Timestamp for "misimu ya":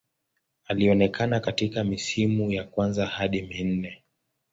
1.83-2.63